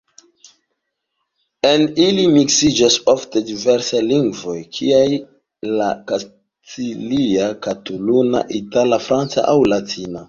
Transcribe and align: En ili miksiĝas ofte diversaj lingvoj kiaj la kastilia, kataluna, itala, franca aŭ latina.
En 1.71 1.83
ili 2.05 2.23
miksiĝas 2.37 2.97
ofte 3.13 3.43
diversaj 3.49 4.01
lingvoj 4.07 4.55
kiaj 4.79 5.03
la 5.83 5.91
kastilia, 6.13 7.51
kataluna, 7.67 8.43
itala, 8.63 9.01
franca 9.11 9.47
aŭ 9.55 9.59
latina. 9.75 10.17